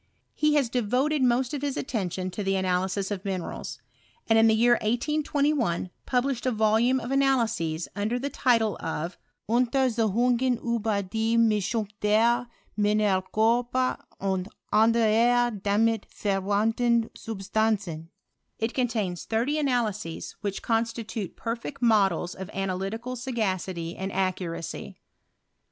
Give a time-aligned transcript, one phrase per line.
[0.33, 3.77] He has devoted most of hU attention to the analysis of minerals;
[4.27, 10.57] and in the year 1821 published avoluroe of analyses under the title of" Untersuchun gen
[10.57, 18.07] iiber die Mischung der Mineralkorper and anderer damit verwandten Subatanzen."
[18.57, 24.95] It contains thirty analyses, which constitute perfect models of' analytical sao^city and accuracy.